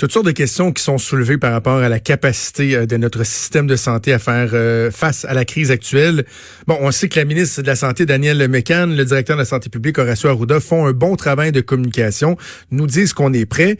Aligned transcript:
Toutes 0.00 0.12
sortes 0.12 0.24
de 0.24 0.30
questions 0.30 0.72
qui 0.72 0.82
sont 0.82 0.96
soulevées 0.96 1.36
par 1.36 1.52
rapport 1.52 1.76
à 1.76 1.90
la 1.90 2.00
capacité 2.00 2.74
euh, 2.74 2.86
de 2.86 2.96
notre 2.96 3.22
système 3.22 3.66
de 3.66 3.76
santé 3.76 4.14
à 4.14 4.18
faire 4.18 4.52
euh, 4.54 4.90
face 4.90 5.26
à 5.26 5.34
la 5.34 5.44
crise 5.44 5.70
actuelle. 5.70 6.24
Bon, 6.66 6.78
on 6.80 6.90
sait 6.90 7.10
que 7.10 7.18
la 7.18 7.26
ministre 7.26 7.60
de 7.60 7.66
la 7.66 7.76
Santé, 7.76 8.06
Danielle 8.06 8.48
Mécan, 8.48 8.86
le 8.86 9.04
directeur 9.04 9.36
de 9.36 9.42
la 9.42 9.44
santé 9.44 9.68
publique, 9.68 9.98
Horacio 9.98 10.30
Arruda, 10.30 10.58
font 10.58 10.86
un 10.86 10.92
bon 10.92 11.16
travail 11.16 11.52
de 11.52 11.60
communication, 11.60 12.38
nous 12.70 12.86
disent 12.86 13.12
qu'on 13.12 13.34
est 13.34 13.44
prêt. 13.44 13.76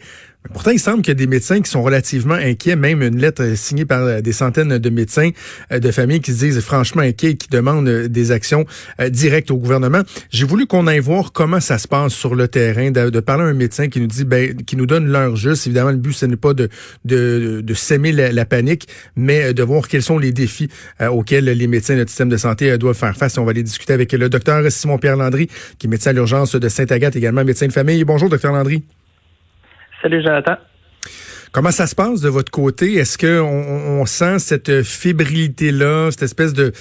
Pourtant, 0.53 0.71
il 0.71 0.79
semble 0.79 1.01
qu'il 1.03 1.09
y 1.09 1.11
a 1.11 1.15
des 1.15 1.27
médecins 1.27 1.61
qui 1.61 1.69
sont 1.69 1.83
relativement 1.83 2.33
inquiets, 2.33 2.75
même 2.75 3.03
une 3.03 3.17
lettre 3.17 3.55
signée 3.55 3.85
par 3.85 4.01
euh, 4.01 4.21
des 4.21 4.33
centaines 4.33 4.79
de 4.79 4.89
médecins 4.89 5.29
euh, 5.71 5.79
de 5.79 5.91
famille 5.91 6.19
qui 6.19 6.33
se 6.33 6.39
disent 6.39 6.59
franchement 6.61 7.03
inquiets 7.03 7.31
et 7.31 7.37
qui 7.37 7.47
demandent 7.47 7.87
euh, 7.87 8.07
des 8.07 8.31
actions 8.31 8.65
directes 9.09 9.51
au 9.51 9.57
gouvernement. 9.57 10.01
J'ai 10.29 10.45
voulu 10.45 10.65
qu'on 10.65 10.87
aille 10.87 10.99
voir 10.99 11.31
comment 11.31 11.59
ça 11.59 11.77
se 11.77 11.87
passe 11.87 12.13
sur 12.13 12.35
le 12.35 12.47
terrain, 12.47 12.91
de, 12.91 13.19
parler 13.19 13.43
à 13.43 13.47
un 13.47 13.53
médecin 13.53 13.87
qui 13.87 13.99
nous 14.01 14.07
dit, 14.07 14.25
ben, 14.25 14.55
qui 14.63 14.75
nous 14.75 14.85
donne 14.87 15.07
l'heure 15.07 15.35
juste. 15.35 15.67
Évidemment, 15.67 15.91
le 15.91 15.97
but, 15.97 16.13
ce 16.13 16.25
n'est 16.25 16.35
pas 16.35 16.53
de, 16.53 16.69
de, 17.05 17.61
de 17.63 17.73
s'aimer 17.73 18.11
la, 18.11 18.45
panique, 18.45 18.87
mais 19.15 19.53
de 19.53 19.63
voir 19.63 19.87
quels 19.87 20.03
sont 20.03 20.17
les 20.17 20.31
défis 20.31 20.69
auxquels 20.99 21.45
les 21.45 21.67
médecins 21.67 21.93
de 21.93 21.99
notre 21.99 22.09
système 22.09 22.29
de 22.29 22.37
santé 22.37 22.77
doivent 22.77 22.97
faire 22.97 23.15
face. 23.15 23.37
On 23.37 23.45
va 23.45 23.51
aller 23.51 23.63
discuter 23.63 23.93
avec 23.93 24.11
le 24.11 24.29
docteur 24.29 24.69
Simon-Pierre 24.71 25.17
Landry, 25.17 25.47
qui 25.77 25.87
est 25.87 25.89
médecin 25.89 26.09
à 26.09 26.13
l'urgence 26.13 26.55
de 26.55 26.69
Sainte-Agathe, 26.69 27.15
également 27.15 27.43
médecin 27.43 27.67
de 27.67 27.73
famille. 27.73 28.03
Bonjour, 28.03 28.29
docteur 28.29 28.51
Landry. 28.51 28.83
Salut 30.01 30.21
Jonathan. 30.23 30.55
Comment 31.51 31.71
ça 31.71 31.85
se 31.85 31.95
passe 31.95 32.21
de 32.21 32.29
votre 32.29 32.51
côté? 32.51 32.95
Est-ce 32.95 33.17
qu'on 33.17 34.01
on 34.01 34.05
sent 34.05 34.39
cette 34.39 34.83
fébrilité-là, 34.83 36.09
cette 36.11 36.23
espèce 36.23 36.53
de, 36.53 36.71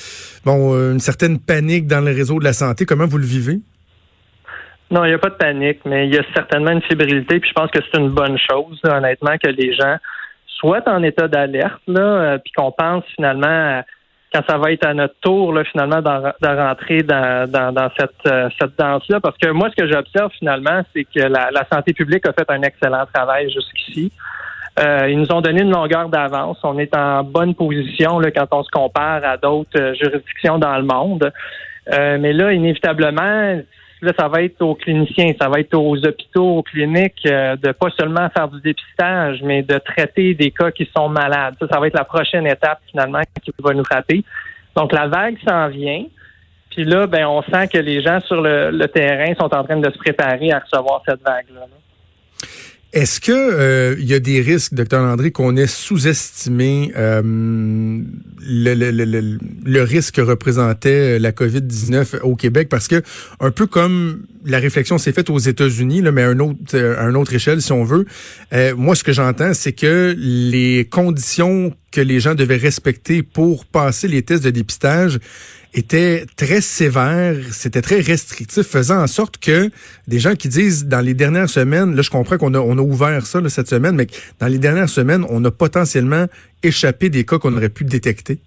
bon, 0.45 0.75
euh, 0.75 0.93
une 0.93 1.01
certaine 1.01 1.41
panique 1.41 1.87
dans 1.89 2.01
le 2.01 2.13
réseau 2.13 2.39
de 2.39 2.45
la 2.45 2.53
santé? 2.53 2.87
Comment 2.87 3.07
vous 3.07 3.19
le 3.19 3.25
vivez? 3.25 3.59
Non, 4.91 5.05
il 5.05 5.09
n'y 5.09 5.15
a 5.15 5.19
pas 5.19 5.31
de 5.31 5.35
panique, 5.35 5.81
mais 5.85 6.07
il 6.07 6.15
y 6.15 6.19
a 6.19 6.23
certainement 6.35 6.71
une 6.71 6.83
fébrilité, 6.83 7.41
puis 7.41 7.49
je 7.49 7.55
pense 7.55 7.71
que 7.71 7.79
c'est 7.81 7.99
une 7.99 8.11
bonne 8.11 8.39
chose, 8.39 8.81
honnêtement, 8.85 9.37
que 9.43 9.49
les 9.49 9.75
gens 9.75 9.97
soient 10.47 10.83
en 10.87 11.03
état 11.03 11.27
d'alerte, 11.27 11.83
là, 11.87 12.01
euh, 12.01 12.39
puis 12.39 12.53
qu'on 12.53 12.73
pense 12.73 13.05
finalement 13.17 13.83
quand 14.33 14.43
ça 14.49 14.59
va 14.59 14.71
être 14.71 14.87
à 14.87 14.95
notre 14.95 15.15
tour, 15.21 15.53
là, 15.53 15.65
finalement, 15.65 16.01
de 16.01 16.47
rentrer 16.47 17.03
dans, 17.03 17.51
dans, 17.51 17.91
cette, 17.99 18.11
euh, 18.27 18.49
cette 18.61 18.79
danse-là. 18.79 19.19
Parce 19.21 19.37
que 19.37 19.51
moi, 19.51 19.69
ce 19.71 19.83
que 19.83 19.91
j'observe 19.91 20.31
finalement, 20.39 20.83
c'est 20.95 21.05
que 21.05 21.21
la, 21.21 21.51
santé 21.73 21.93
publique 21.93 22.27
a 22.27 22.33
fait 22.33 22.49
un 22.49 22.63
excellent 22.63 23.07
travail 23.13 23.51
jusqu'ici. 23.51 24.13
Euh, 24.79 25.09
ils 25.11 25.19
nous 25.19 25.33
ont 25.33 25.41
donné 25.41 25.63
une 25.63 25.73
longueur 25.73 26.09
d'avance. 26.09 26.59
On 26.63 26.79
est 26.79 26.95
en 26.95 27.25
bonne 27.25 27.55
position 27.55 28.21
là, 28.21 28.31
quand 28.31 28.47
on 28.53 28.63
se 28.63 28.71
compare 28.71 29.25
à 29.25 29.37
d'autres 29.37 29.79
euh, 29.81 29.95
juridictions 29.95 30.59
dans 30.59 30.77
le 30.77 30.85
monde. 30.85 31.33
mais 31.89 32.33
là, 32.33 32.53
inévitablement, 32.53 33.61
là, 34.03 34.13
ça 34.19 34.29
va 34.29 34.43
être 34.43 34.61
aux 34.63 34.75
cliniciens, 34.75 35.33
ça 35.41 35.49
va 35.49 35.61
être 35.61 35.75
aux 35.75 35.97
hôpitaux, 35.97 36.59
aux 36.59 36.63
cliniques, 36.63 37.27
euh, 37.27 37.57
de 37.57 37.73
pas 37.73 37.91
seulement 37.99 38.29
faire 38.31 38.49
du 38.49 38.61
dépistage, 38.61 39.43
mais 39.43 39.63
de 39.63 39.79
traiter 39.79 40.35
des 40.35 40.51
cas 40.51 40.71
qui 40.71 40.89
sont 40.97 41.09
malades. 41.09 41.55
Ça, 41.61 41.67
ça 41.71 41.81
va 41.81 41.87
être 41.87 41.97
la 41.97 42.05
prochaine 42.05 42.47
étape 42.47 42.81
finalement 42.91 43.21
qui 43.43 43.53
va 43.59 43.75
nous 43.75 43.85
frapper. 43.85 44.25
Donc 44.77 44.93
la 44.93 45.09
vague 45.09 45.37
s'en 45.47 45.69
vient. 45.69 46.05
Puis 46.71 46.85
là, 46.85 47.07
ben, 47.07 47.27
on 47.27 47.43
sent 47.43 47.69
que 47.69 47.79
les 47.79 48.01
gens 48.01 48.21
sur 48.21 48.41
le, 48.41 48.71
le 48.71 48.89
terrain 48.89 49.35
sont 49.35 49.53
en 49.53 49.65
train 49.65 49.77
de 49.77 49.91
se 49.91 49.99
préparer 49.99 50.53
à 50.53 50.61
recevoir 50.61 51.03
cette 51.07 51.23
vague-là. 51.23 51.61
là 51.61 51.77
est-ce 52.93 53.21
que 53.21 53.31
euh, 53.33 53.95
il 54.01 54.07
y 54.07 54.15
a 54.15 54.19
des 54.19 54.41
risques, 54.41 54.75
docteur 54.75 55.01
Landry, 55.03 55.31
qu'on 55.31 55.57
ait 55.57 55.69
sous-estimé 55.69 56.93
euh, 56.97 57.23
le, 58.41 59.83
risque 59.83 60.17
que 60.17 60.21
représentait 60.21 61.17
euh, 61.17 61.19
la 61.21 61.31
COVID-19 61.31 62.23
au 62.23 62.35
Québec? 62.35 62.69
Parce 62.69 62.89
que 62.89 63.01
un 63.39 63.53
peu 63.53 63.69
comme 63.69 64.23
la 64.45 64.59
réflexion 64.59 64.99
s'est 64.99 65.13
faite 65.13 65.31
aux 65.31 65.39
États-Unis, 65.39 66.03
mais 66.03 66.23
à, 66.23 66.29
un 66.31 66.41
autre, 66.41 66.77
à 66.77 67.05
une 67.05 67.17
autre 67.17 67.33
échelle, 67.33 67.63
si 67.63 67.71
on 67.71 67.85
veut, 67.85 68.07
moi, 68.77 68.97
ce 68.97 69.05
que 69.05 69.13
j'entends, 69.13 69.55
c'est 69.55 69.73
que 69.73 70.15
les 70.19 70.89
conditions 70.91 71.73
que 71.93 72.01
les 72.01 72.21
gens 72.21 72.35
devaient 72.35 72.57
respecter 72.57 73.23
pour 73.23 73.67
passer 73.67 74.09
les 74.09 74.23
tests 74.23 74.45
de 74.45 74.51
dépistage 74.51 75.19
était 75.75 76.25
très 76.37 76.61
sévère, 76.61 77.37
c'était 77.51 77.83
très 77.83 78.01
restrictif, 78.01 78.65
faisant 78.67 79.03
en 79.03 79.07
sorte 79.07 79.39
que 79.39 79.71
des 80.09 80.19
gens 80.19 80.35
qui 80.35 80.49
disent 80.49 80.89
dans 80.89 81.01
les 81.01 81.15
dernières 81.15 81.49
semaines, 81.49 81.95
là 81.95 82.03
je 82.03 82.11
comprends 82.11 82.39
qu'on 82.39 82.55
a, 82.55 82.59
ouvert 82.59 83.23
ça 83.23 83.41
cette 83.49 83.69
semaine, 83.69 83.95
mais 83.95 84.07
dans 84.41 84.49
les 84.49 84.59
dernières 84.59 84.89
semaines, 84.89 85.25
on 85.31 85.45
a 85.45 85.51
potentiellement 85.51 86.27
échappé 86.63 87.09
des 87.09 87.25
cas 87.25 87.39
qu'on 87.39 87.57
aurait 87.57 87.69
pu 87.69 87.85
détecter. 87.85 88.39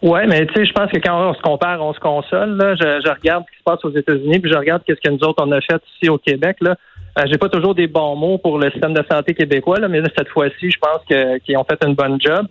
Oui, 0.00 0.20
mais 0.28 0.46
tu 0.46 0.54
sais, 0.54 0.64
je 0.64 0.72
pense 0.72 0.90
que 0.92 0.98
quand 0.98 1.28
on 1.28 1.34
se 1.34 1.42
compare, 1.42 1.82
on 1.82 1.92
se 1.92 1.98
console. 1.98 2.56
Je, 2.80 3.10
regarde 3.10 3.44
ce 3.46 3.52
qui 3.52 3.58
se 3.58 3.64
passe 3.64 3.84
aux 3.84 3.90
États-Unis, 3.90 4.38
puis 4.38 4.50
je 4.50 4.56
regarde 4.56 4.82
qu'est-ce 4.86 5.00
que 5.00 5.12
nous 5.12 5.28
autres 5.28 5.42
on 5.44 5.50
a 5.50 5.60
fait 5.60 5.82
ici 5.96 6.08
au 6.08 6.18
Québec. 6.18 6.58
Là. 6.60 6.76
Euh, 7.18 7.22
j'ai 7.26 7.38
pas 7.38 7.48
toujours 7.48 7.74
des 7.74 7.86
bons 7.86 8.16
mots 8.16 8.38
pour 8.38 8.58
le 8.58 8.70
système 8.70 8.94
de 8.94 9.04
santé 9.10 9.34
québécois, 9.34 9.78
là, 9.78 9.88
mais 9.88 10.02
cette 10.16 10.28
fois-ci, 10.28 10.70
je 10.70 10.78
pense 10.78 11.02
qu'ils 11.06 11.56
ont 11.56 11.64
fait 11.64 11.82
une 11.84 11.94
bonne 11.94 12.20
job. 12.20 12.46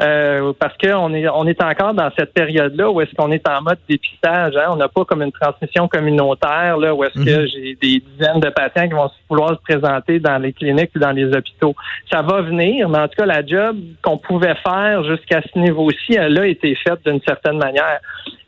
Euh, 0.00 0.52
parce 0.60 0.76
qu'on 0.78 1.12
est 1.12 1.28
on 1.28 1.44
est 1.46 1.60
encore 1.60 1.92
dans 1.92 2.08
cette 2.16 2.32
période-là 2.32 2.88
où 2.88 3.00
est-ce 3.00 3.12
qu'on 3.16 3.32
est 3.32 3.46
en 3.48 3.62
mode 3.62 3.78
dépistage. 3.88 4.56
Hein? 4.56 4.68
On 4.70 4.76
n'a 4.76 4.86
pas 4.86 5.04
comme 5.04 5.22
une 5.22 5.32
transmission 5.32 5.88
communautaire 5.88 6.76
là 6.76 6.94
où 6.94 7.02
est-ce 7.02 7.14
que 7.14 7.40
mhm. 7.40 7.46
j'ai 7.48 7.74
des 7.74 8.00
dizaines 8.00 8.38
de 8.38 8.48
patients 8.50 8.86
qui 8.86 8.94
vont 8.94 9.10
vouloir 9.28 9.50
se 9.50 9.62
présenter 9.62 10.20
dans 10.20 10.38
les 10.38 10.52
cliniques 10.52 10.90
ou 10.94 11.00
dans 11.00 11.10
les 11.10 11.26
hôpitaux. 11.36 11.74
Ça 12.12 12.22
va 12.22 12.42
venir, 12.42 12.88
mais 12.88 12.98
en 12.98 13.08
tout 13.08 13.16
cas 13.18 13.26
la 13.26 13.44
job 13.44 13.76
qu'on 14.00 14.18
pouvait 14.18 14.54
faire 14.64 15.02
jusqu'à 15.02 15.42
ce 15.42 15.58
niveau-ci, 15.58 16.14
elle 16.14 16.38
a 16.38 16.46
été 16.46 16.76
faite 16.76 17.00
d'une 17.04 17.20
certaine 17.22 17.58
manière. 17.58 17.98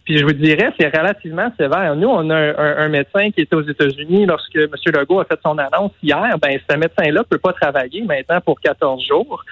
Puis 0.05 0.19
je 0.19 0.25
vous 0.25 0.33
dirais, 0.33 0.73
c'est 0.79 0.97
relativement 0.97 1.51
sévère. 1.59 1.95
Nous, 1.97 2.09
on 2.09 2.31
a 2.31 2.37
un, 2.37 2.89
médecin 2.89 3.31
qui 3.31 3.43
était 3.43 3.55
aux 3.55 3.63
États-Unis 3.63 4.27
lorsque 4.27 4.57
M. 4.57 4.71
Legault 4.87 5.21
a 5.21 5.25
fait 5.25 5.39
son 5.45 5.57
annonce 5.59 5.93
hier. 6.03 6.37
Ben, 6.41 6.59
ce 6.69 6.77
médecin-là 6.77 7.23
peut 7.29 7.39
pas 7.39 7.53
travailler 7.53 8.03
maintenant 8.03 8.41
pour 8.41 8.61
14 8.61 9.05
jours. 9.07 9.45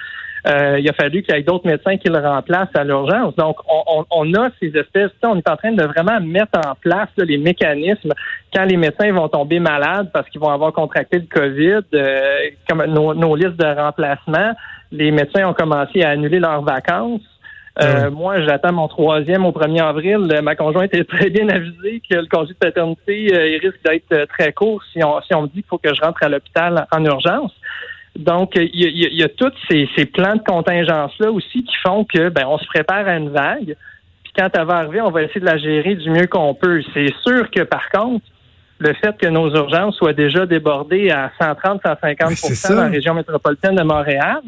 Euh, 0.47 0.79
il 0.79 0.89
a 0.89 0.93
fallu 0.93 1.21
qu'il 1.21 1.35
y 1.35 1.37
ait 1.37 1.43
d'autres 1.43 1.67
médecins 1.67 1.97
qui 1.97 2.07
le 2.07 2.19
remplacent 2.19 2.73
à 2.73 2.83
l'urgence. 2.83 3.35
Donc, 3.35 3.57
on, 3.67 4.33
a 4.35 4.49
ces 4.59 4.67
espèces, 4.67 5.11
on 5.23 5.37
est 5.37 5.49
en 5.49 5.57
train 5.57 5.73
de 5.73 5.83
vraiment 5.83 6.19
mettre 6.21 6.57
en 6.65 6.75
place 6.75 7.09
les 7.17 7.37
mécanismes 7.37 8.13
quand 8.53 8.63
les 8.63 8.77
médecins 8.77 9.11
vont 9.11 9.27
tomber 9.27 9.59
malades 9.59 10.09
parce 10.13 10.29
qu'ils 10.29 10.39
vont 10.39 10.49
avoir 10.49 10.71
contracté 10.71 11.19
le 11.19 11.27
COVID, 11.29 11.81
euh, 11.93 12.49
comme 12.69 12.85
nos, 12.85 13.35
listes 13.35 13.57
de 13.57 13.65
remplacement, 13.65 14.53
les 14.91 15.11
médecins 15.11 15.47
ont 15.47 15.53
commencé 15.53 16.03
à 16.03 16.11
annuler 16.11 16.39
leurs 16.39 16.61
vacances. 16.61 17.21
Euh, 17.81 18.05
ah 18.05 18.09
moi, 18.09 18.41
j'attends 18.41 18.73
mon 18.73 18.87
troisième 18.87 19.45
au 19.45 19.51
1er 19.51 19.83
avril. 19.83 20.39
Ma 20.41 20.55
conjointe 20.55 20.93
est 20.93 21.07
très 21.07 21.29
bien 21.29 21.47
avisée 21.49 22.01
que 22.09 22.15
le 22.15 22.25
congé 22.25 22.53
de 22.53 22.57
paternité 22.57 23.59
risque 23.61 23.79
d'être 23.85 24.27
très 24.29 24.51
court 24.51 24.81
si 24.91 25.03
on, 25.03 25.21
si 25.21 25.33
on 25.35 25.43
me 25.43 25.47
dit 25.47 25.55
qu'il 25.55 25.65
faut 25.65 25.77
que 25.77 25.93
je 25.93 26.01
rentre 26.01 26.23
à 26.23 26.29
l'hôpital 26.29 26.87
en 26.91 27.05
urgence. 27.05 27.53
Donc, 28.19 28.51
il 28.55 28.69
y, 28.75 29.23
a, 29.23 29.29
tous 29.29 29.53
ces, 29.69 30.05
plans 30.05 30.35
de 30.35 30.41
contingence-là 30.45 31.31
aussi 31.31 31.63
qui 31.63 31.75
font 31.81 32.03
que 32.03 32.27
ben, 32.27 32.45
on 32.47 32.57
se 32.57 32.65
prépare 32.65 33.07
à 33.07 33.15
une 33.15 33.29
vague. 33.29 33.77
Puis 34.23 34.33
quand 34.37 34.49
elle 34.53 34.65
va 34.65 34.75
arriver, 34.75 34.99
on 34.99 35.09
va 35.09 35.23
essayer 35.23 35.39
de 35.39 35.45
la 35.45 35.57
gérer 35.57 35.95
du 35.95 36.09
mieux 36.09 36.27
qu'on 36.27 36.53
peut. 36.53 36.81
C'est 36.93 37.13
sûr 37.23 37.49
que 37.49 37.61
par 37.61 37.89
contre, 37.89 38.25
le 38.79 38.93
fait 38.93 39.17
que 39.17 39.27
nos 39.27 39.49
urgences 39.55 39.95
soient 39.95 40.11
déjà 40.11 40.45
débordées 40.45 41.09
à 41.11 41.31
130-150% 41.39 42.75
dans 42.75 42.81
la 42.81 42.87
région 42.89 43.13
métropolitaine 43.13 43.75
de 43.75 43.83
Montréal, 43.83 44.41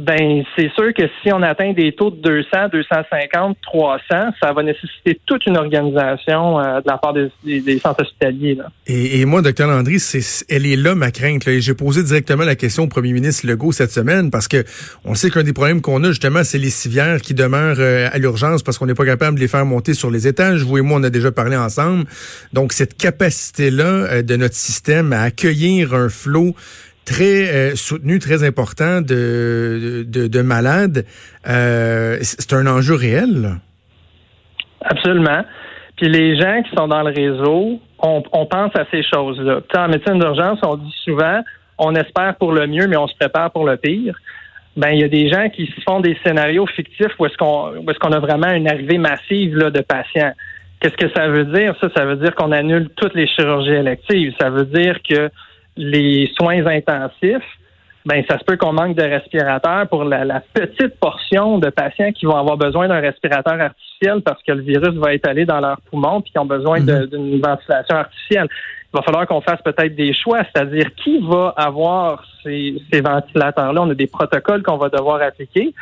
ben 0.00 0.42
c'est 0.56 0.70
sûr 0.72 0.94
que 0.94 1.02
si 1.22 1.30
on 1.30 1.42
atteint 1.42 1.72
des 1.74 1.92
taux 1.92 2.10
de 2.10 2.16
200, 2.16 2.68
250, 2.72 3.58
300, 3.62 4.00
ça 4.42 4.52
va 4.52 4.62
nécessiter 4.62 5.20
toute 5.26 5.44
une 5.44 5.58
organisation 5.58 6.58
euh, 6.58 6.80
de 6.80 6.86
la 6.86 6.96
part 6.96 7.12
des, 7.12 7.78
centres 7.78 8.00
hospitaliers. 8.00 8.54
Là. 8.54 8.70
Et, 8.86 9.24
moi, 9.26 9.42
docteur 9.42 9.68
Landry, 9.68 10.00
c'est, 10.00 10.46
elle 10.48 10.64
est 10.64 10.76
là 10.76 10.94
ma 10.94 11.10
crainte. 11.10 11.44
Là. 11.44 11.52
Et 11.52 11.60
j'ai 11.60 11.74
posé 11.74 12.02
directement 12.02 12.44
la 12.44 12.56
question 12.56 12.84
au 12.84 12.86
premier 12.86 13.12
ministre 13.12 13.46
Legault 13.46 13.72
cette 13.72 13.90
semaine 13.90 14.30
parce 14.30 14.48
que 14.48 14.64
on 15.04 15.14
sait 15.14 15.30
qu'un 15.30 15.42
des 15.42 15.52
problèmes 15.52 15.82
qu'on 15.82 16.02
a 16.02 16.08
justement, 16.08 16.44
c'est 16.44 16.58
les 16.58 16.70
civières 16.70 17.20
qui 17.20 17.34
demeurent 17.34 17.76
euh, 17.78 18.08
à 18.10 18.16
l'urgence 18.18 18.62
parce 18.62 18.78
qu'on 18.78 18.86
n'est 18.86 18.94
pas 18.94 19.04
capable 19.04 19.36
de 19.36 19.40
les 19.40 19.48
faire 19.48 19.66
monter 19.66 19.92
sur 19.92 20.10
les 20.10 20.26
étages. 20.26 20.62
Vous 20.62 20.78
et 20.78 20.82
moi, 20.82 20.98
on 20.98 21.04
a 21.04 21.10
déjà 21.10 21.30
parlé 21.30 21.56
ensemble. 21.56 22.04
Donc 22.54 22.72
cette 22.72 22.96
capacité-là 22.96 23.84
euh, 23.84 24.22
de 24.22 24.36
notre 24.36 24.54
système 24.54 25.12
à 25.12 25.22
accueillir 25.22 25.94
un 25.94 26.08
flot 26.08 26.54
très 27.10 27.48
euh, 27.48 27.74
soutenu, 27.74 28.20
très 28.20 28.44
important 28.44 29.00
de, 29.00 30.04
de, 30.06 30.42
malades. 30.42 31.04
Euh, 31.48 32.18
c'est 32.22 32.52
un 32.52 32.66
enjeu 32.66 32.94
réel. 32.94 33.56
Absolument. 34.82 35.42
Puis 35.96 36.08
les 36.08 36.40
gens 36.40 36.62
qui 36.62 36.74
sont 36.76 36.86
dans 36.86 37.02
le 37.02 37.12
réseau, 37.12 37.80
on, 37.98 38.46
pense 38.46 38.74
à 38.76 38.84
ces 38.90 39.02
choses-là. 39.02 39.60
En 39.76 39.88
médecine 39.88 40.18
d'urgence, 40.18 40.60
on 40.62 40.76
dit 40.76 40.94
souvent, 41.04 41.40
on 41.78 41.94
espère 41.94 42.36
pour 42.36 42.52
le 42.52 42.66
mieux, 42.66 42.86
mais 42.86 42.96
on 42.96 43.08
se 43.08 43.14
prépare 43.16 43.50
pour 43.50 43.66
le 43.66 43.76
pire. 43.76 44.16
Ben, 44.76 44.90
il 44.90 45.00
y 45.00 45.04
a 45.04 45.08
des 45.08 45.28
gens 45.28 45.48
qui 45.50 45.68
font 45.86 46.00
des 46.00 46.16
scénarios 46.24 46.66
fictifs 46.68 47.12
où 47.18 47.26
est-ce 47.26 47.36
qu'on 47.36 47.74
est-ce 47.88 47.98
qu'on 47.98 48.12
a 48.12 48.20
vraiment 48.20 48.50
une 48.52 48.68
arrivée 48.68 48.98
massive 48.98 49.56
là, 49.56 49.70
de 49.70 49.80
patients. 49.80 50.32
Qu'est-ce 50.80 50.96
que 50.96 51.12
ça 51.14 51.28
veut 51.28 51.44
dire? 51.44 51.74
Ça, 51.80 51.88
ça 51.94 52.06
veut 52.06 52.16
dire 52.16 52.34
qu'on 52.36 52.52
annule 52.52 52.88
toutes 52.96 53.14
les 53.14 53.26
chirurgies 53.26 53.74
électives. 53.74 54.32
Ça 54.40 54.48
veut 54.48 54.64
dire 54.64 54.96
que 55.06 55.28
les 55.80 56.30
soins 56.38 56.66
intensifs, 56.66 57.42
ben 58.06 58.22
ça 58.28 58.38
se 58.38 58.44
peut 58.44 58.56
qu'on 58.56 58.72
manque 58.72 58.96
de 58.96 59.02
respirateurs 59.02 59.86
pour 59.88 60.04
la, 60.04 60.40
petite 60.54 60.98
portion 60.98 61.58
de 61.58 61.68
patients 61.68 62.12
qui 62.12 62.26
vont 62.26 62.36
avoir 62.36 62.56
besoin 62.56 62.88
d'un 62.88 63.00
respirateur 63.00 63.60
artificiel 63.60 64.22
parce 64.22 64.42
que 64.42 64.52
le 64.52 64.62
virus 64.62 64.94
va 64.94 65.14
être 65.14 65.28
allé 65.28 65.44
dans 65.44 65.60
leurs 65.60 65.80
poumons 65.82 66.20
puis 66.20 66.32
qui 66.32 66.38
ont 66.38 66.46
besoin 66.46 66.80
mhm. 66.80 67.06
d'une 67.06 67.40
ventilation 67.40 67.96
artificielle. 67.96 68.48
Il 68.92 68.96
va 68.96 69.02
falloir 69.02 69.26
qu'on 69.26 69.40
fasse 69.40 69.60
peut-être 69.62 69.94
des 69.94 70.12
choix, 70.12 70.40
c'est-à-dire 70.52 70.94
qui 70.96 71.18
va 71.20 71.54
avoir 71.56 72.24
ces, 72.42 72.74
ces 72.92 73.00
ventilateurs-là. 73.00 73.82
On 73.82 73.90
a 73.90 73.94
des 73.94 74.08
protocoles 74.08 74.62
qu'on 74.62 74.78
va 74.78 74.88
devoir 74.88 75.22
appliquer. 75.22 75.72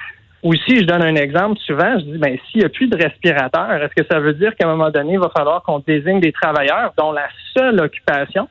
Ou 0.43 0.55
si 0.55 0.81
je 0.81 0.85
donne 0.85 1.03
un 1.03 1.17
exemple, 1.17 1.59
souvent, 1.67 1.99
je 1.99 2.05
dis, 2.05 2.19
ben, 2.19 2.37
s'il 2.51 2.61
n'y 2.61 2.67
a 2.67 2.69
plus 2.69 2.87
de 2.87 2.97
respirateurs, 2.97 3.83
est-ce 3.83 3.95
que 3.95 4.07
ça 4.09 4.21
veut 4.21 4.35
dire 4.35 4.55
qu'à 4.55 4.69
un 4.69 4.77
moment 4.77 4.91
donné, 4.91 5.15
il 5.15 5.19
va 5.19 5.31
falloir 5.35 5.63
qu'on 5.63 5.81
désigne 5.81 6.21
des 6.21 6.33
travailleurs 6.33 6.93
dont 6.97 7.11
la 7.11 7.29
seule 7.57 7.81
occupation 7.81 8.49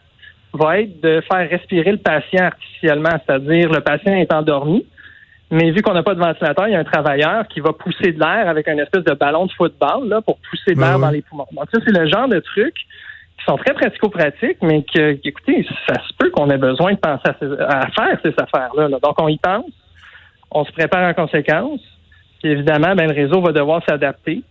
va 0.57 0.79
être 0.81 1.01
de 1.01 1.21
faire 1.31 1.49
respirer 1.49 1.91
le 1.91 1.97
patient 1.97 2.45
artificiellement, 2.45 3.17
c'est-à-dire 3.25 3.71
le 3.71 3.81
patient 3.81 4.13
est 4.13 4.33
endormi, 4.33 4.85
mais 5.49 5.71
vu 5.71 5.81
qu'on 5.81 5.93
n'a 5.93 6.03
pas 6.03 6.13
de 6.13 6.19
ventilateur, 6.19 6.67
il 6.67 6.73
y 6.73 6.75
a 6.75 6.79
un 6.79 6.83
travailleur 6.83 7.47
qui 7.47 7.61
va 7.61 7.71
pousser 7.71 8.11
de 8.11 8.19
l'air 8.19 8.49
avec 8.49 8.67
un 8.67 8.77
espèce 8.77 9.03
de 9.03 9.13
ballon 9.13 9.45
de 9.45 9.51
football 9.53 10.09
là, 10.09 10.21
pour 10.21 10.37
pousser 10.49 10.75
de 10.75 10.79
l'air 10.79 10.99
dans 10.99 11.09
les 11.09 11.21
poumons. 11.21 11.47
Donc 11.51 11.65
ça, 11.73 11.79
c'est 11.85 11.97
le 11.97 12.07
genre 12.09 12.27
de 12.27 12.39
trucs 12.39 12.75
qui 12.75 13.45
sont 13.45 13.55
très 13.55 13.73
pratico-pratiques, 13.73 14.57
mais 14.61 14.83
que, 14.83 15.17
écoutez, 15.23 15.65
ça 15.87 15.95
se 15.95 16.13
peut 16.17 16.29
qu'on 16.31 16.49
ait 16.49 16.57
besoin 16.57 16.93
de 16.93 16.97
penser 16.97 17.29
à, 17.61 17.87
faire 17.91 18.19
ces 18.23 18.33
affaires-là. 18.37 18.89
Donc 18.89 19.21
on 19.21 19.29
y 19.29 19.37
pense, 19.37 19.71
on 20.51 20.65
se 20.65 20.71
prépare 20.73 21.09
en 21.09 21.13
conséquence, 21.13 21.79
puis 22.41 22.51
évidemment, 22.51 22.93
ben, 22.95 23.07
le 23.07 23.13
réseau 23.13 23.41
va 23.41 23.53
devoir 23.53 23.81
s'adapter. 23.87 24.43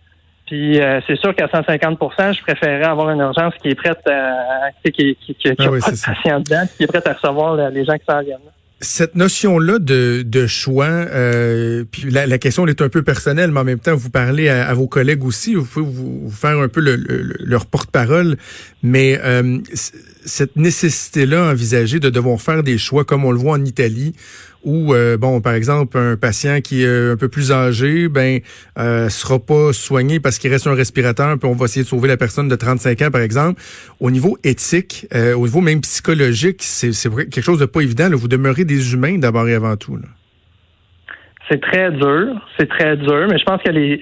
Puis 0.47 0.79
euh, 0.79 0.99
c'est 1.05 1.17
sûr 1.17 1.35
qu'à 1.35 1.47
150% 1.47 2.33
je 2.33 2.41
préférerais 2.41 2.85
avoir 2.85 3.09
une 3.11 3.19
urgence 3.19 3.53
qui 3.61 3.69
est 3.69 3.75
prête 3.75 3.99
à 4.07 4.71
qui, 4.83 5.15
qui, 5.15 5.35
qui, 5.35 5.49
ah 5.49 5.55
pas 5.55 5.65
de 5.65 6.05
patient 6.05 6.39
dedans, 6.39 6.63
qui 6.75 6.83
est 6.83 6.87
prête 6.87 7.05
à 7.05 7.13
recevoir 7.13 7.69
les 7.69 7.85
gens 7.85 7.97
qui 7.97 8.05
s'en 8.09 8.21
viennent. 8.21 8.39
Cette 8.79 9.15
notion-là 9.15 9.79
de, 9.79 10.21
de 10.21 10.45
choix, 10.45 10.85
euh, 10.85 11.83
puis 11.91 12.11
la, 12.11 12.27
la, 12.27 12.37
question 12.37 12.67
est 12.67 12.79
un 12.79 12.89
peu 12.89 13.01
personnelle, 13.01 13.49
mais 13.49 13.59
en 13.59 13.63
même 13.63 13.79
temps, 13.79 13.95
vous 13.95 14.11
parlez 14.11 14.49
à, 14.49 14.71
vos 14.75 14.87
collègues 14.87 15.25
aussi, 15.25 15.55
vous 15.55 15.65
pouvez 15.65 15.85
vous, 15.85 16.29
faire 16.29 16.59
un 16.59 16.67
peu 16.67 16.81
le, 16.81 16.95
leur 17.43 17.65
porte-parole, 17.65 18.37
mais 18.83 19.19
euh, 19.23 19.57
cette 19.73 20.57
nécessité-là 20.57 21.49
envisagée 21.49 21.99
de 21.99 22.11
devoir 22.11 22.39
faire 22.39 22.61
des 22.61 22.77
choix 22.77 23.03
comme 23.03 23.25
on 23.25 23.31
le 23.31 23.39
voit 23.39 23.53
en 23.53 23.65
Italie, 23.65 24.13
où 24.67 24.93
euh, 24.93 25.17
bon, 25.17 25.39
par 25.39 25.53
exemple, 25.53 25.97
un 25.97 26.17
patient 26.17 26.59
qui 26.59 26.83
est 26.83 27.11
un 27.11 27.15
peu 27.15 27.29
plus 27.29 27.53
âgé, 27.53 28.09
ben 28.09 28.41
euh, 28.77 29.07
sera 29.07 29.39
pas 29.39 29.71
soigné 29.71 30.19
parce 30.19 30.37
qu'il 30.37 30.51
reste 30.51 30.67
un 30.67 30.75
respirateur, 30.75 31.39
puis 31.39 31.49
on 31.49 31.53
va 31.53 31.65
essayer 31.65 31.83
de 31.83 31.87
sauver 31.87 32.09
la 32.09 32.17
personne 32.17 32.49
de 32.49 32.55
35 32.55 33.01
ans, 33.03 33.09
par 33.09 33.21
exemple. 33.21 33.61
Au 34.01 34.11
niveau 34.11 34.37
éthique, 34.43 35.07
euh, 35.15 35.33
au 35.35 35.45
niveau 35.45 35.61
même 35.61 35.79
psychologique, 35.79 36.57
c'est 36.59 36.91
quelque 37.09 37.41
chose 37.41 37.59
de 37.59 37.65
pas 37.65 37.79
évident. 37.79 38.09
Vous 38.11 38.27
demeurez 38.27 38.65
des 38.65 38.93
humains 38.93 39.17
d'abord 39.17 39.47
et 39.47 39.55
avant 39.55 39.77
tout. 39.77 39.97
C'est 41.49 41.61
très 41.61 41.89
dur, 41.91 42.35
c'est 42.59 42.67
très 42.67 42.97
dur, 42.97 43.25
mais 43.31 43.39
je 43.39 43.45
pense 43.45 43.63
que 43.63 43.71
les, 43.71 44.01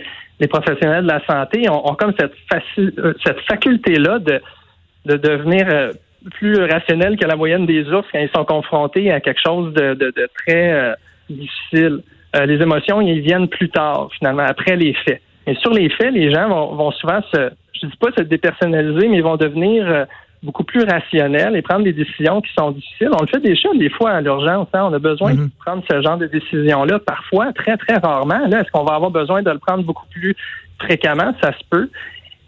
professionnels 0.49 1.03
de 1.03 1.09
la 1.09 1.23
santé 1.27 1.69
ont, 1.69 1.95
comme 1.95 2.13
cette, 2.19 2.33
euh, 2.79 3.13
cette 3.23 3.39
faculté-là 3.41 4.17
de 4.17 5.17
devenir 5.17 5.91
plus 6.31 6.55
rationnel 6.63 7.17
que 7.17 7.25
la 7.25 7.35
moyenne 7.35 7.65
des 7.65 7.87
ours 7.91 8.07
quand 8.11 8.19
ils 8.19 8.29
sont 8.35 8.45
confrontés 8.45 9.11
à 9.11 9.19
quelque 9.19 9.41
chose 9.45 9.73
de, 9.73 9.93
de, 9.93 10.29
très 10.45 10.71
euh, 10.71 10.93
difficile. 11.29 12.01
Euh, 12.35 12.45
les 12.45 12.61
émotions, 12.61 13.01
ils 13.01 13.21
viennent 13.21 13.47
plus 13.47 13.69
tard, 13.69 14.09
finalement, 14.17 14.43
après 14.43 14.75
les 14.75 14.93
faits. 14.93 15.21
Et 15.47 15.55
sur 15.55 15.71
les 15.71 15.89
faits, 15.89 16.13
les 16.13 16.33
gens 16.33 16.49
vont, 16.49 16.75
vont 16.75 16.91
souvent 16.91 17.21
se, 17.33 17.51
je 17.73 17.87
dis 17.87 17.97
pas 17.97 18.11
se 18.17 18.23
dépersonnaliser, 18.23 19.07
mais 19.07 19.17
ils 19.17 19.23
vont 19.23 19.37
devenir 19.37 19.87
euh, 19.87 20.05
beaucoup 20.43 20.63
plus 20.63 20.83
rationnels 20.83 21.55
et 21.55 21.61
prendre 21.61 21.83
des 21.83 21.93
décisions 21.93 22.41
qui 22.41 22.51
sont 22.57 22.71
difficiles. 22.71 23.09
On 23.13 23.21
le 23.21 23.27
fait 23.27 23.39
déjà 23.39 23.69
des 23.75 23.89
fois 23.89 24.11
à 24.11 24.21
l'urgence. 24.21 24.67
Hein? 24.73 24.87
On 24.89 24.93
a 24.93 24.99
besoin 24.99 25.33
de 25.33 25.41
mhm. 25.41 25.49
prendre 25.63 25.83
ce 25.89 26.01
genre 26.01 26.17
de 26.17 26.27
décision-là, 26.27 26.99
parfois, 26.99 27.53
très, 27.53 27.77
très 27.77 27.97
rarement. 27.97 28.47
Là, 28.47 28.61
est-ce 28.61 28.71
qu'on 28.71 28.83
va 28.83 28.95
avoir 28.95 29.11
besoin 29.11 29.41
de 29.41 29.51
le 29.51 29.59
prendre 29.59 29.83
beaucoup 29.83 30.07
plus 30.11 30.35
fréquemment? 30.79 31.33
Ça 31.41 31.51
se 31.53 31.63
peut. 31.69 31.89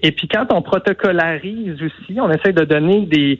Et 0.01 0.11
puis 0.11 0.27
quand 0.27 0.45
on 0.53 0.61
protocolarise 0.61 1.81
aussi, 1.81 2.19
on 2.21 2.29
essaie 2.29 2.53
de 2.53 2.63
donner 2.63 3.01
des, 3.07 3.39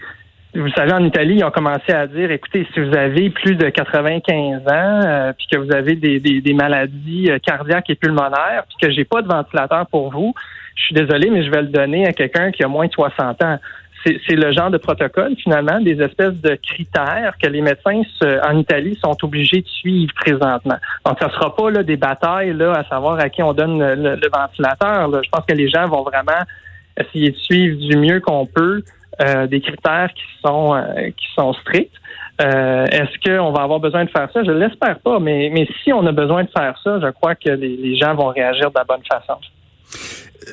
vous 0.55 0.69
savez, 0.71 0.93
en 0.93 1.03
Italie, 1.03 1.35
ils 1.35 1.43
ont 1.43 1.51
commencé 1.51 1.91
à 1.91 2.07
dire, 2.07 2.31
écoutez, 2.31 2.67
si 2.73 2.79
vous 2.79 2.95
avez 2.95 3.29
plus 3.29 3.55
de 3.55 3.69
95 3.69 4.61
ans, 4.61 4.65
euh, 4.71 5.33
puis 5.33 5.47
que 5.51 5.57
vous 5.57 5.71
avez 5.71 5.95
des, 5.95 6.19
des, 6.19 6.53
maladies 6.53 7.29
euh, 7.29 7.37
cardiaques 7.39 7.89
et 7.89 7.95
pulmonaires, 7.95 8.63
puis 8.67 8.77
que 8.81 8.93
j'ai 8.93 9.03
pas 9.03 9.21
de 9.21 9.27
ventilateur 9.27 9.85
pour 9.87 10.11
vous, 10.11 10.33
je 10.75 10.83
suis 10.83 10.95
désolé, 10.95 11.29
mais 11.29 11.43
je 11.43 11.51
vais 11.51 11.61
le 11.61 11.67
donner 11.67 12.07
à 12.07 12.13
quelqu'un 12.13 12.51
qui 12.51 12.63
a 12.63 12.67
moins 12.67 12.87
de 12.87 12.91
60 12.91 13.43
ans. 13.43 13.57
C'est 14.05 14.35
le 14.35 14.53
genre 14.53 14.69
de 14.69 14.77
protocole, 14.77 15.35
finalement, 15.43 15.81
des 15.81 15.99
espèces 16.01 16.39
de 16.39 16.55
critères 16.55 17.33
que 17.41 17.49
les 17.49 17.59
médecins 17.59 18.03
en 18.47 18.57
Italie 18.57 18.97
sont 19.03 19.17
obligés 19.23 19.61
de 19.61 19.67
suivre 19.67 20.13
présentement. 20.13 20.77
Donc, 21.05 21.17
ça 21.19 21.29
sera 21.29 21.53
pas 21.53 21.71
là, 21.71 21.83
des 21.83 21.97
batailles 21.97 22.53
là, 22.53 22.71
à 22.71 22.83
savoir 22.85 23.19
à 23.19 23.27
qui 23.27 23.43
on 23.43 23.51
donne 23.51 23.79
le, 23.79 24.29
ventilateur. 24.33 25.11
Je 25.21 25.29
pense 25.29 25.45
que 25.45 25.53
les 25.53 25.67
gens 25.67 25.87
vont 25.87 26.03
vraiment 26.03 26.41
essayer 26.97 27.31
de 27.31 27.35
suivre 27.35 27.77
du 27.77 27.97
mieux 27.97 28.21
qu'on 28.21 28.45
peut 28.45 28.81
euh, 29.21 29.47
des 29.47 29.61
critères 29.61 30.09
qui 30.13 30.23
sont 30.45 30.75
euh, 30.75 31.09
qui 31.11 31.27
sont 31.35 31.53
stricts. 31.53 31.95
Euh, 32.39 32.85
est-ce 32.85 33.17
qu'on 33.25 33.51
va 33.51 33.63
avoir 33.63 33.79
besoin 33.79 34.05
de 34.05 34.09
faire 34.09 34.29
ça? 34.31 34.43
Je 34.43 34.51
l'espère 34.51 34.99
pas, 34.99 35.19
mais, 35.19 35.49
mais 35.51 35.67
si 35.83 35.91
on 35.91 36.05
a 36.05 36.11
besoin 36.11 36.43
de 36.43 36.49
faire 36.55 36.79
ça, 36.83 36.99
je 36.99 37.09
crois 37.11 37.33
que 37.33 37.49
les 37.49 37.95
gens 37.97 38.13
vont 38.13 38.27
réagir 38.27 38.69
de 38.69 38.75
la 38.77 38.83
bonne 38.83 39.03
façon. 39.09 39.39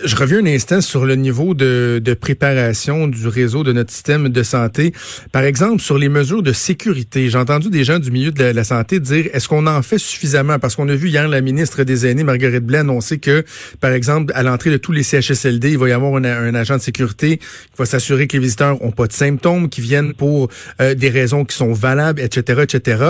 Je 0.02 0.17
reviens 0.17 0.38
un 0.38 0.46
instant 0.46 0.81
sur 0.81 1.05
le 1.05 1.14
niveau 1.14 1.55
de, 1.55 2.17
préparation 2.20 3.06
du 3.06 3.29
réseau 3.29 3.62
de 3.62 3.73
notre 3.73 3.93
système 3.93 4.29
de 4.29 4.43
santé. 4.43 4.93
Par 5.32 5.44
exemple, 5.44 5.81
sur 5.81 5.99
les 5.99 6.08
mesures 6.08 6.43
de 6.43 6.52
sécurité, 6.52 7.29
j'ai 7.31 7.38
entendu 7.38 7.70
des 7.70 7.85
gens 7.85 7.99
du 7.99 8.11
milieu 8.11 8.31
de 8.31 8.44
la, 8.44 8.64
santé 8.64 8.99
dire 8.99 9.26
est-ce 9.32 9.49
qu'on 9.49 9.67
en 9.67 9.82
fait 9.82 9.99
suffisamment? 9.99 10.58
Parce 10.58 10.76
qu'on 10.76 10.88
a 10.88 10.94
vu 10.94 11.08
hier 11.08 11.29
la 11.29 11.41
ministre 11.41 11.85
des 11.85 12.06
Aînés, 12.06 12.25
Marguerite 12.25 12.64
Blais, 12.64 12.79
annoncer 12.79 13.19
que, 13.19 13.44
par 13.81 13.93
exemple, 13.93 14.32
à 14.35 14.43
l'entrée 14.43 14.70
de 14.70 14.76
tous 14.76 14.93
les 14.93 15.02
CHSLD, 15.02 15.73
il 15.73 15.79
va 15.79 15.88
y 15.88 15.93
avoir 15.93 16.14
un, 16.14 16.55
agent 16.55 16.76
de 16.76 16.82
sécurité 16.82 17.38
qui 17.38 17.44
va 17.79 17.87
s'assurer 17.87 18.26
que 18.26 18.37
les 18.37 18.43
visiteurs 18.43 18.82
ont 18.82 18.93
pas 18.93 19.06
de 19.06 19.12
symptômes, 19.12 19.69
qui 19.69 19.81
viennent 19.81 20.14
pour 20.14 20.49
euh, 20.81 20.94
des 20.94 21.11
raisons 21.11 21.44
qui 21.44 21.56
sont 21.56 21.73
valables, 21.73 22.20
etc., 22.20 22.62
etc. 22.62 23.05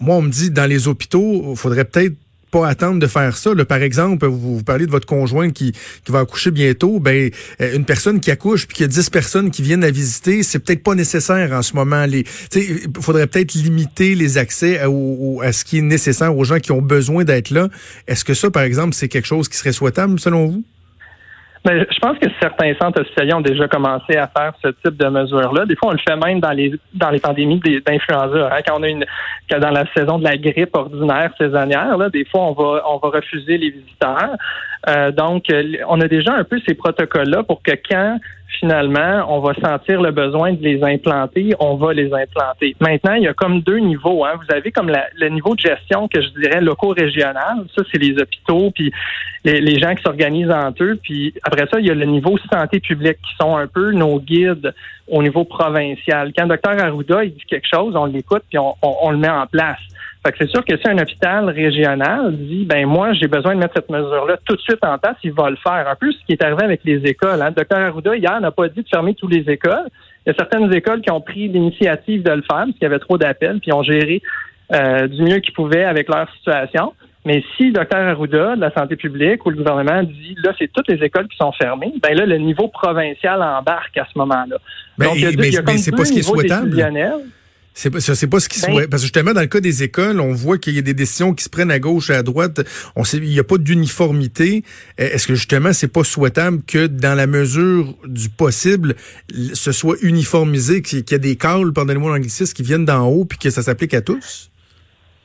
Moi, 0.00 0.16
on 0.16 0.22
me 0.22 0.30
dit, 0.30 0.50
dans 0.50 0.66
les 0.66 0.88
hôpitaux, 0.88 1.50
il 1.50 1.56
faudrait 1.56 1.84
peut-être 1.84 2.14
pas 2.50 2.68
attendre 2.68 2.98
de 2.98 3.06
faire 3.06 3.36
ça. 3.36 3.52
par 3.64 3.82
exemple, 3.82 4.26
vous, 4.26 4.62
parlez 4.62 4.86
de 4.86 4.90
votre 4.90 5.06
conjoint 5.06 5.50
qui, 5.50 5.72
qui 5.72 6.12
va 6.12 6.20
accoucher 6.20 6.50
bientôt. 6.50 7.00
Ben, 7.00 7.30
euh, 7.60 7.76
une 7.76 7.84
personne 7.84 8.20
qui 8.20 8.30
accouche 8.30 8.66
puis 8.66 8.76
qu'il 8.76 8.84
y 8.84 8.88
a 8.88 8.88
10 8.88 9.10
personnes 9.10 9.50
qui 9.50 9.62
viennent 9.62 9.80
la 9.80 9.90
visiter, 9.90 10.42
c'est 10.42 10.58
peut-être 10.58 10.82
pas 10.82 10.94
nécessaire 10.94 11.52
en 11.52 11.62
ce 11.62 11.74
moment. 11.74 12.04
Il 12.04 12.24
faudrait 13.00 13.26
peut-être 13.26 13.54
limiter 13.54 14.14
les 14.14 14.38
accès 14.38 14.78
à, 14.78 14.86
à, 14.86 15.52
ce 15.52 15.64
qui 15.64 15.78
est 15.78 15.82
nécessaire 15.82 16.36
aux 16.36 16.44
gens 16.44 16.58
qui 16.58 16.72
ont 16.72 16.82
besoin 16.82 17.24
d'être 17.24 17.50
là. 17.50 17.68
Est-ce 18.06 18.24
que 18.24 18.34
ça, 18.34 18.50
par 18.50 18.62
exemple, 18.62 18.94
c'est 18.94 19.08
quelque 19.08 19.26
chose 19.26 19.48
qui 19.48 19.56
serait 19.56 19.72
souhaitable 19.72 20.18
selon 20.18 20.46
vous? 20.46 20.64
Ben, 21.62 21.84
je 21.90 21.98
pense 21.98 22.16
que 22.18 22.26
certains 22.40 22.72
centres 22.80 23.02
hospitaliers 23.02 23.34
ont 23.34 23.42
déjà 23.42 23.68
commencé 23.68 24.16
à 24.16 24.26
faire 24.28 24.54
ce 24.62 24.68
type 24.68 24.96
de 24.96 25.06
mesures-là. 25.08 25.66
Des 25.66 25.76
fois, 25.76 25.90
on 25.90 25.92
le 25.92 25.98
fait 25.98 26.16
même 26.16 26.40
dans 26.40 26.52
les 26.52 26.72
dans 26.94 27.10
les 27.10 27.20
pandémies 27.20 27.60
d'influenza. 27.60 28.50
Hein, 28.50 28.60
quand 28.66 28.80
on 28.80 28.82
a 28.82 28.88
une 28.88 29.04
dans 29.50 29.70
la 29.70 29.84
saison 29.94 30.18
de 30.18 30.24
la 30.24 30.38
grippe 30.38 30.74
ordinaire 30.74 31.30
saisonnière, 31.36 31.98
là, 31.98 32.08
des 32.08 32.24
fois, 32.24 32.40
on 32.40 32.52
va 32.52 32.82
on 32.88 32.96
va 32.96 33.08
refuser 33.10 33.58
les 33.58 33.70
visiteurs. 33.70 34.36
Euh, 34.88 35.10
donc, 35.10 35.44
on 35.86 36.00
a 36.00 36.08
déjà 36.08 36.32
un 36.32 36.44
peu 36.44 36.58
ces 36.66 36.74
protocoles-là 36.74 37.42
pour 37.42 37.62
que 37.62 37.72
quand 37.72 38.18
finalement 38.58 39.24
on 39.28 39.40
va 39.40 39.54
sentir 39.54 40.00
le 40.00 40.10
besoin 40.10 40.52
de 40.52 40.62
les 40.62 40.82
implanter, 40.82 41.54
on 41.58 41.76
va 41.76 41.92
les 41.92 42.12
implanter. 42.12 42.76
Maintenant, 42.80 43.14
il 43.14 43.24
y 43.24 43.28
a 43.28 43.34
comme 43.34 43.60
deux 43.60 43.78
niveaux. 43.78 44.24
Hein. 44.24 44.32
Vous 44.36 44.54
avez 44.54 44.72
comme 44.72 44.90
le 44.90 45.28
niveau 45.28 45.54
de 45.54 45.60
gestion 45.60 46.08
que 46.08 46.20
je 46.20 46.28
dirais 46.40 46.60
locaux-régional. 46.60 47.64
Ça, 47.74 47.82
c'est 47.90 47.98
les 47.98 48.20
hôpitaux, 48.20 48.70
puis 48.74 48.92
les, 49.44 49.78
gens 49.78 49.94
qui 49.94 50.02
s'organisent 50.02 50.50
entre 50.50 50.84
eux. 50.84 50.98
Puis 51.02 51.34
après 51.42 51.66
ça, 51.70 51.78
il 51.80 51.86
y 51.86 51.90
a 51.90 51.94
le 51.94 52.06
niveau 52.06 52.36
santé 52.52 52.80
publique 52.80 53.18
qui 53.22 53.34
sont 53.40 53.56
un 53.56 53.66
peu 53.66 53.92
nos 53.92 54.18
guides 54.20 54.74
au 55.08 55.22
niveau 55.22 55.44
provincial. 55.44 56.32
Quand 56.36 56.44
le 56.44 56.50
docteur 56.50 56.78
Arruda 56.82 57.24
il 57.24 57.34
dit 57.34 57.44
quelque 57.48 57.68
chose, 57.72 57.94
on 57.96 58.06
l'écoute 58.06 58.42
puis 58.48 58.58
on, 58.58 58.74
on, 58.82 59.10
le 59.10 59.18
met 59.18 59.28
en 59.28 59.46
place. 59.46 59.80
Fait 60.22 60.32
que 60.32 60.38
c'est 60.40 60.50
sûr 60.50 60.62
que 60.64 60.76
si 60.76 60.86
un 60.86 60.98
hôpital 60.98 61.48
régional 61.48 62.36
dit 62.36 62.66
ben 62.66 62.86
moi 62.86 63.14
j'ai 63.14 63.26
besoin 63.26 63.54
de 63.54 63.60
mettre 63.60 63.74
cette 63.74 63.88
mesure-là 63.88 64.36
tout 64.44 64.54
de 64.54 64.60
suite 64.60 64.82
en 64.82 64.98
place, 64.98 65.16
il 65.24 65.32
va 65.32 65.48
le 65.48 65.56
faire. 65.56 65.88
Un 65.88 65.94
peu 65.94 66.12
ce 66.12 66.18
qui 66.26 66.32
est 66.32 66.42
arrivé 66.42 66.62
avec 66.62 66.82
les 66.84 66.98
écoles. 67.08 67.40
Hein. 67.40 67.48
Le 67.48 67.54
docteur 67.54 67.78
Arruda 67.78 68.14
hier 68.14 68.38
n'a 68.40 68.50
pas 68.50 68.68
dit 68.68 68.82
de 68.82 68.88
fermer 68.88 69.14
toutes 69.14 69.32
les 69.32 69.50
écoles. 69.50 69.88
Il 70.26 70.28
y 70.28 70.32
a 70.32 70.34
certaines 70.34 70.72
écoles 70.74 71.00
qui 71.00 71.10
ont 71.10 71.22
pris 71.22 71.48
l'initiative 71.48 72.22
de 72.22 72.30
le 72.32 72.42
faire 72.42 72.64
parce 72.66 72.72
qu'il 72.72 72.82
y 72.82 72.86
avait 72.86 72.98
trop 72.98 73.16
d'appels 73.16 73.60
puis 73.60 73.72
ont 73.72 73.82
géré 73.82 74.20
euh, 74.74 75.08
du 75.08 75.22
mieux 75.22 75.38
qu'ils 75.38 75.54
pouvaient 75.54 75.84
avec 75.84 76.08
leur 76.08 76.30
situation. 76.36 76.92
Mais 77.24 77.42
si 77.56 77.66
le 77.66 77.72
docteur 77.72 78.06
Arruda 78.06 78.56
de 78.56 78.60
la 78.60 78.72
santé 78.72 78.96
publique 78.96 79.44
ou 79.46 79.50
le 79.50 79.56
gouvernement 79.56 80.02
dit 80.02 80.36
là, 80.42 80.52
c'est 80.58 80.70
toutes 80.70 80.88
les 80.88 81.02
écoles 81.02 81.28
qui 81.28 81.36
sont 81.36 81.52
fermées, 81.52 81.92
ben 82.02 82.14
là, 82.14 82.26
le 82.26 82.36
niveau 82.36 82.68
provincial 82.68 83.42
embarque 83.42 83.96
à 83.96 84.06
ce 84.12 84.18
moment-là. 84.18 84.56
Ben, 84.98 85.06
Donc, 85.06 85.16
il 85.16 85.22
y 85.22 85.26
a, 85.26 85.62
mais, 85.62 85.78
c'est 85.78 85.92
pas 85.92 86.04
ce 86.04 86.12
qui 86.12 86.18
est 86.18 86.22
souhaitable. 86.22 86.76
C'est 87.82 87.90
pas, 87.90 88.00
c'est 88.00 88.26
pas 88.28 88.40
ce 88.40 88.48
qui 88.50 88.58
se 88.58 88.66
Ben- 88.66 88.86
Parce 88.90 89.00
que 89.00 89.06
justement, 89.06 89.32
dans 89.32 89.40
le 89.40 89.46
cas 89.46 89.60
des 89.60 89.82
écoles, 89.82 90.20
on 90.20 90.32
voit 90.34 90.58
qu'il 90.58 90.74
y 90.74 90.78
a 90.78 90.82
des 90.82 90.92
décisions 90.92 91.32
qui 91.32 91.42
se 91.44 91.48
prennent 91.48 91.70
à 91.70 91.78
gauche 91.78 92.10
et 92.10 92.14
à 92.14 92.22
droite. 92.22 92.60
On 92.94 93.04
sait, 93.04 93.16
il 93.16 93.30
n'y 93.30 93.38
a 93.38 93.42
pas 93.44 93.56
d'uniformité. 93.56 94.64
Euh, 95.00 95.04
Est-ce 95.04 95.26
que 95.26 95.34
justement, 95.34 95.72
c'est 95.72 95.90
pas 95.90 96.04
souhaitable 96.04 96.58
que 96.66 96.86
dans 96.86 97.14
la 97.14 97.26
mesure 97.26 97.94
du 98.04 98.28
possible, 98.28 98.96
ce 99.54 99.72
soit 99.72 99.96
uniformisé, 100.02 100.82
qu'il 100.82 100.98
y 101.10 101.14
ait 101.14 101.18
des 101.18 101.36
calls, 101.36 101.72
pardonnez-moi 101.72 102.10
l'anglicisme, 102.14 102.52
qui 102.54 102.62
viennent 102.62 102.84
d'en 102.84 103.06
haut 103.08 103.24
puis 103.24 103.38
que 103.38 103.48
ça 103.48 103.62
s'applique 103.62 103.94
à 103.94 104.02
tous? 104.02 104.50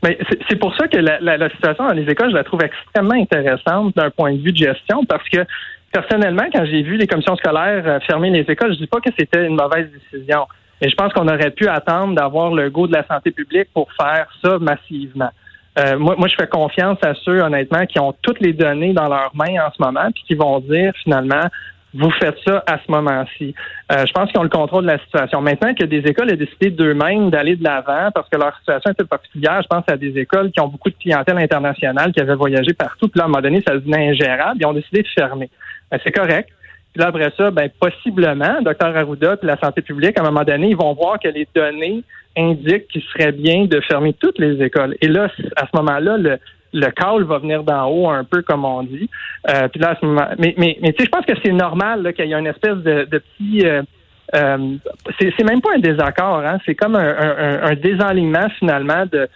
Mais 0.02 0.18
c'est- 0.50 0.56
pour 0.56 0.74
ça 0.78 0.88
que 0.88 0.98
la, 0.98 1.20
la- 1.20 1.36
la 1.38 1.50
situation 1.50 1.86
dans 1.86 1.94
les 1.94 2.10
écoles, 2.10 2.30
je 2.32 2.36
la 2.36 2.46
trouve 2.46 2.62
extrêmement 2.62 3.16
intéressante 3.22 3.94
d'un 3.98 4.12
point 4.12 4.34
de 4.34 4.42
vue 4.42 4.54
de 4.54 4.58
gestion, 4.58 5.04
parce 5.06 5.28
que 5.28 5.40
personnellement, 5.92 6.46
quand 6.54 6.66
j'ai 6.66 6.84
vu 6.84 6.96
les 6.96 7.08
commissions 7.08 7.36
scolaires 7.36 7.84
euh, 7.86 8.00
fermer 8.08 8.30
les 8.30 8.46
écoles, 8.50 8.74
je 8.74 8.78
dis 8.80 8.88
pas 8.88 9.02
que 9.02 9.10
c'était 9.20 9.46
une 9.46 9.56
mauvaise 9.56 9.88
décision. 10.12 10.46
Mais 10.82 10.90
je 10.90 10.96
pense 10.96 11.14
qu'on 11.14 11.28
aurait 11.28 11.52
pu 11.52 11.68
attendre 11.68 12.16
d'avoir 12.16 12.54
le 12.54 12.70
goût 12.70 12.88
de 12.88 12.94
la 12.94 13.06
santé 13.08 13.32
publique 13.32 13.70
pour 13.74 13.88
faire 13.94 14.28
ça 14.44 14.60
massivement. 14.60 15.32
Euh, 15.78 15.98
moi, 15.98 16.16
moi, 16.18 16.28
je 16.28 16.36
fais 16.36 16.48
confiance 16.48 16.98
à 17.04 17.14
ceux, 17.16 17.42
honnêtement, 17.42 17.86
qui 17.86 18.00
ont 18.00 18.14
toutes 18.22 18.40
les 18.40 18.54
données 18.54 18.94
dans 18.94 19.10
leurs 19.10 19.32
mains 19.34 19.66
en 19.66 19.72
ce 19.76 19.82
moment, 19.82 20.10
puis 20.14 20.24
qui 20.26 20.36
vont 20.36 20.60
dire 20.60 20.94
finalement, 21.04 21.50
vous 21.94 22.12
faites 22.12 22.38
ça 22.46 22.64
à 22.68 22.78
ce 22.86 22.92
moment-ci. 22.92 23.56
Euh, 23.92 24.06
je 24.06 24.12
pense 24.12 24.30
qu'ils 24.30 24.40
ont 24.40 24.44
le 24.44 24.50
contrôle 24.50 24.84
de 24.84 24.92
la 24.92 25.00
situation. 25.00 25.42
Maintenant 25.42 25.74
que 25.74 25.86
des 25.86 26.00
écoles 26.00 26.32
ont 26.32 26.36
décidé 26.36 26.70
d'eux-mêmes 26.70 27.30
d'aller 27.30 27.56
de 27.56 27.64
l'avant 27.64 28.10
parce 28.14 28.28
que 28.30 28.38
leur 28.38 28.56
situation 28.58 28.92
était 28.92 29.06
particulière, 29.06 29.62
je 29.62 29.68
pense 29.68 29.84
à 29.88 29.96
des 29.96 30.18
écoles 30.18 30.52
qui 30.52 30.60
ont 30.60 30.68
beaucoup 30.68 30.90
de 30.90 30.96
clientèle 30.96 31.38
internationale, 31.38 32.12
qui 32.12 32.20
avaient 32.20 32.36
voyagé 32.36 32.74
partout, 32.74 33.08
puis 33.08 33.18
là, 33.18 33.24
à 33.24 33.28
un 33.28 33.30
moment 33.30 33.42
donné, 33.42 33.64
ça 33.66 33.76
devenait 33.76 34.10
ingérable, 34.10 34.58
ils 34.60 34.66
ont 34.66 34.74
décidé 34.74 35.04
de 35.04 35.08
fermer. 35.08 35.50
Ben, 35.90 36.00
c'est 36.04 36.12
correct. 36.12 36.50
Puis 36.96 37.02
là, 37.02 37.08
après 37.10 37.30
ça, 37.36 37.52
ben, 37.52 37.70
possiblement, 37.78 38.62
Dr 38.62 38.96
Arruda 38.96 39.36
puis 39.36 39.48
la 39.48 39.58
santé 39.58 39.82
publique, 39.82 40.18
à 40.18 40.22
un 40.22 40.28
moment 40.32 40.46
donné, 40.46 40.70
ils 40.70 40.78
vont 40.78 40.94
voir 40.94 41.20
que 41.20 41.28
les 41.28 41.46
données 41.54 42.04
indiquent 42.38 42.88
qu'il 42.88 43.02
serait 43.02 43.34
bien 43.34 43.66
de 43.66 43.82
fermer 43.82 44.14
toutes 44.14 44.40
les 44.40 44.64
écoles. 44.64 44.96
Et 45.02 45.10
là, 45.10 45.28
à 45.58 45.66
ce 45.66 45.76
moment-là, 45.78 46.16
le, 46.18 46.38
le 46.72 46.88
call 46.92 47.24
va 47.26 47.40
venir 47.40 47.64
d'en 47.64 47.88
haut, 47.90 48.08
un 48.10 48.24
peu 48.24 48.42
comme 48.44 48.64
on 48.64 48.82
dit. 48.84 49.10
Euh, 49.50 49.68
puis 49.68 49.82
là, 49.82 49.98
mais, 50.40 50.56
mais, 50.58 50.78
mais 50.82 50.94
tu 50.94 51.00
sais, 51.04 51.06
je 51.08 51.10
pense 51.10 51.26
que 51.26 51.34
c'est 51.44 51.52
normal 51.52 52.14
qu'il 52.14 52.28
y 52.28 52.34
ait 52.34 52.40
une 52.40 52.48
espèce 52.48 52.78
de, 52.78 53.04
de 53.12 53.18
petit. 53.18 53.66
Euh, 53.66 53.82
euh, 54.34 54.78
c'est 55.20 55.44
même 55.44 55.60
pas 55.60 55.72
un 55.76 55.80
désaccord, 55.80 56.40
hein, 56.46 56.60
c'est 56.66 56.76
comme 56.76 56.96
un, 56.96 57.16
un, 57.20 57.64
un 57.72 57.76
désalignement 57.76 58.48
finalement 58.58 59.04
de, 59.12 59.28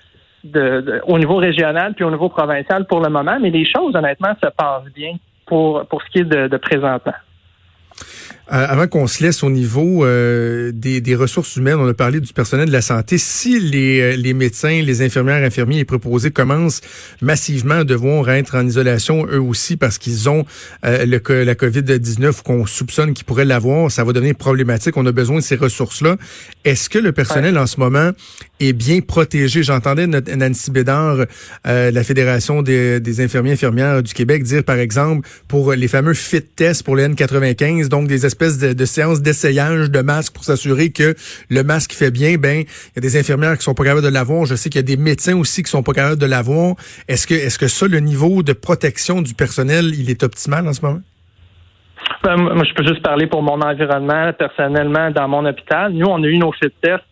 de, 0.45 0.79
de- 0.81 1.01
au 1.07 1.19
niveau 1.19 1.35
régional 1.35 1.93
puis 1.93 2.05
au 2.05 2.09
niveau 2.11 2.29
provincial 2.29 2.85
pour 2.87 3.01
le 3.01 3.09
moment, 3.09 3.37
mais 3.41 3.49
les 3.49 3.65
choses 3.65 3.93
honnêtement 3.95 4.33
se 4.41 4.47
passent 4.49 4.91
bien 4.95 5.15
pour 5.45 5.85
pour 5.87 6.01
ce 6.03 6.09
qui 6.09 6.19
est 6.19 6.23
de, 6.23 6.47
de 6.47 6.57
présentement. 6.57 7.13
Euh, 8.51 8.65
avant 8.67 8.87
qu'on 8.87 9.05
se 9.05 9.23
laisse 9.23 9.43
au 9.43 9.51
niveau 9.51 10.03
euh, 10.03 10.71
des, 10.73 11.01
des 11.01 11.15
ressources 11.15 11.55
humaines, 11.55 11.77
on 11.79 11.87
a 11.87 11.93
parlé 11.93 12.19
du 12.19 12.33
personnel 12.33 12.67
de 12.67 12.71
la 12.71 12.81
santé. 12.81 13.19
Si 13.19 13.59
les, 13.59 14.01
euh, 14.01 14.15
les 14.15 14.33
médecins, 14.33 14.81
les 14.81 15.03
infirmières, 15.03 15.43
infirmiers 15.43 15.79
et 15.79 15.85
préposés 15.85 16.31
commencent 16.31 16.81
massivement 17.21 17.75
à 17.75 17.83
devoir 17.83 18.29
être 18.31 18.55
en 18.55 18.65
isolation 18.65 19.27
eux 19.27 19.39
aussi 19.39 19.77
parce 19.77 19.99
qu'ils 19.99 20.29
ont 20.29 20.45
euh, 20.83 21.05
le, 21.05 21.43
la 21.43 21.53
COVID-19 21.53 22.39
ou 22.39 22.43
qu'on 22.43 22.65
soupçonne 22.65 23.13
qu'ils 23.13 23.25
pourraient 23.25 23.45
l'avoir, 23.45 23.91
ça 23.91 24.03
va 24.03 24.13
devenir 24.13 24.33
problématique. 24.35 24.97
On 24.97 25.05
a 25.05 25.11
besoin 25.11 25.37
de 25.37 25.41
ces 25.41 25.55
ressources-là. 25.55 26.17
Est-ce 26.65 26.89
que 26.89 26.97
le 26.97 27.11
personnel 27.11 27.57
en 27.57 27.67
ce 27.67 27.79
moment 27.79 28.11
est 28.59 28.73
bien 28.73 29.01
protégé? 29.01 29.63
J'entendais 29.63 30.07
Nancy 30.07 30.71
Bédard, 30.71 31.25
euh, 31.67 31.91
la 31.91 32.03
Fédération 32.03 32.61
des, 32.61 32.99
des 32.99 33.21
infirmiers 33.21 33.53
infirmières 33.53 34.03
du 34.03 34.13
Québec, 34.13 34.43
dire 34.43 34.63
par 34.63 34.77
exemple 34.77 35.27
pour 35.47 35.73
les 35.73 35.87
fameux 35.87 36.13
fit 36.13 36.41
tests 36.41 36.83
pour 36.83 36.95
les 36.95 37.07
N95, 37.07 37.87
donc 37.87 38.07
des 38.07 38.25
espèces 38.25 38.57
de, 38.57 38.73
de 38.73 38.85
séances 38.85 39.21
d'essayage 39.21 39.91
de 39.91 40.01
masques 40.01 40.33
pour 40.33 40.43
s'assurer 40.43 40.91
que 40.91 41.15
le 41.49 41.63
masque 41.63 41.93
fait 41.93 42.11
bien, 42.11 42.37
ben 42.37 42.59
il 42.59 42.95
y 42.95 42.99
a 42.99 43.01
des 43.01 43.17
infirmières 43.17 43.57
qui 43.57 43.63
sont 43.63 43.73
pas 43.73 43.83
capables 43.83 44.03
de 44.03 44.11
l'avoir. 44.11 44.45
Je 44.45 44.55
sais 44.55 44.69
qu'il 44.69 44.79
y 44.79 44.83
a 44.83 44.95
des 44.95 44.97
médecins 44.97 45.37
aussi 45.37 45.63
qui 45.63 45.71
sont 45.71 45.83
pas 45.83 45.93
capables 45.93 46.21
de 46.21 46.25
l'avoir. 46.25 46.75
Est-ce 47.07 47.27
que 47.27 47.33
est-ce 47.33 47.57
que 47.57 47.67
ça, 47.67 47.87
le 47.87 47.99
niveau 47.99 48.43
de 48.43 48.53
protection 48.53 49.21
du 49.21 49.33
personnel, 49.33 49.93
il 49.97 50.09
est 50.09 50.23
optimal 50.23 50.67
en 50.67 50.73
ce 50.73 50.85
moment? 50.85 51.01
Ben, 52.23 52.35
moi, 52.35 52.63
je 52.63 52.73
peux 52.73 52.83
juste 52.83 53.01
parler 53.01 53.27
pour 53.27 53.41
mon 53.41 53.61
environnement, 53.61 54.31
personnellement, 54.37 55.11
dans 55.11 55.27
mon 55.27 55.45
hôpital. 55.45 55.93
Nous, 55.93 56.05
on 56.05 56.21
a 56.21 56.27
eu 56.27 56.37
nos 56.37 56.51
fit 56.51 56.71
tests 56.81 57.03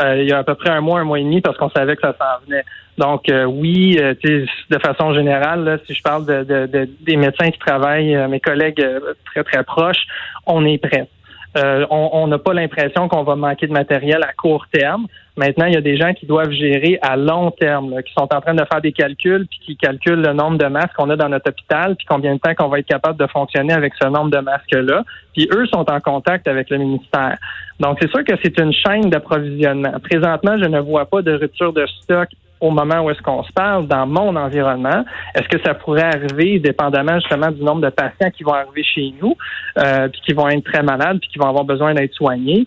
il 0.00 0.28
y 0.28 0.32
a 0.32 0.38
à 0.38 0.44
peu 0.44 0.54
près 0.54 0.70
un 0.70 0.80
mois, 0.80 1.00
un 1.00 1.04
mois 1.04 1.18
et 1.18 1.24
demi, 1.24 1.40
parce 1.40 1.56
qu'on 1.56 1.70
savait 1.70 1.96
que 1.96 2.02
ça 2.02 2.14
s'en 2.18 2.44
venait. 2.46 2.64
Donc, 2.98 3.28
euh, 3.28 3.44
oui, 3.44 3.96
euh, 4.00 4.14
de 4.24 4.78
façon 4.78 5.14
générale, 5.14 5.64
là, 5.64 5.78
si 5.86 5.94
je 5.94 6.02
parle 6.02 6.26
de, 6.26 6.42
de- 6.44 6.66
de- 6.66 6.88
des 7.00 7.16
médecins 7.16 7.50
qui 7.50 7.58
travaillent, 7.58 8.14
euh, 8.14 8.26
mes 8.28 8.40
collègues 8.40 8.80
euh, 8.80 9.00
très, 9.26 9.44
très 9.44 9.62
proches, 9.62 10.04
on 10.46 10.64
est 10.64 10.78
prêts. 10.78 11.08
Euh, 11.56 11.86
on 11.90 12.26
n'a 12.26 12.38
pas 12.38 12.52
l'impression 12.52 13.08
qu'on 13.08 13.22
va 13.22 13.34
manquer 13.34 13.66
de 13.66 13.72
matériel 13.72 14.22
à 14.22 14.32
court 14.34 14.66
terme. 14.70 15.06
Maintenant, 15.38 15.66
il 15.66 15.74
y 15.74 15.76
a 15.76 15.80
des 15.80 15.96
gens 15.96 16.14
qui 16.14 16.26
doivent 16.26 16.50
gérer 16.50 16.98
à 17.00 17.16
long 17.16 17.52
terme, 17.52 17.90
là, 17.90 18.02
qui 18.02 18.12
sont 18.12 18.26
en 18.34 18.40
train 18.40 18.54
de 18.54 18.64
faire 18.70 18.80
des 18.80 18.90
calculs, 18.90 19.46
puis 19.48 19.60
qui 19.64 19.76
calculent 19.76 20.20
le 20.20 20.32
nombre 20.32 20.58
de 20.58 20.66
masques 20.66 20.94
qu'on 20.96 21.08
a 21.10 21.16
dans 21.16 21.28
notre 21.28 21.50
hôpital, 21.50 21.94
puis 21.94 22.04
combien 22.08 22.34
de 22.34 22.40
temps 22.40 22.56
qu'on 22.56 22.66
va 22.66 22.80
être 22.80 22.88
capable 22.88 23.16
de 23.16 23.26
fonctionner 23.28 23.72
avec 23.72 23.92
ce 24.02 24.08
nombre 24.08 24.30
de 24.30 24.38
masques-là. 24.38 25.04
Puis 25.34 25.48
eux 25.54 25.66
sont 25.66 25.88
en 25.88 26.00
contact 26.00 26.48
avec 26.48 26.70
le 26.70 26.78
ministère. 26.78 27.36
Donc, 27.78 27.98
c'est 28.00 28.10
sûr 28.10 28.24
que 28.24 28.34
c'est 28.42 28.58
une 28.58 28.72
chaîne 28.72 29.10
d'approvisionnement. 29.10 29.92
Présentement, 30.02 30.58
je 30.58 30.68
ne 30.68 30.80
vois 30.80 31.06
pas 31.06 31.22
de 31.22 31.32
rupture 31.32 31.72
de 31.72 31.86
stock 32.02 32.28
au 32.60 32.72
moment 32.72 33.02
où 33.02 33.10
est-ce 33.10 33.22
qu'on 33.22 33.44
se 33.44 33.52
parle 33.52 33.86
dans 33.86 34.08
mon 34.08 34.34
environnement. 34.34 35.04
Est-ce 35.36 35.48
que 35.48 35.62
ça 35.64 35.74
pourrait 35.74 36.02
arriver 36.02 36.58
dépendamment 36.58 37.20
justement 37.20 37.52
du 37.52 37.62
nombre 37.62 37.82
de 37.82 37.90
patients 37.90 38.30
qui 38.36 38.42
vont 38.42 38.54
arriver 38.54 38.82
chez 38.82 39.14
nous, 39.22 39.36
euh, 39.78 40.08
puis 40.08 40.20
qui 40.22 40.32
vont 40.32 40.48
être 40.48 40.64
très 40.64 40.82
malades, 40.82 41.20
puis 41.20 41.30
qui 41.30 41.38
vont 41.38 41.48
avoir 41.48 41.62
besoin 41.62 41.94
d'être 41.94 42.14
soignés? 42.14 42.66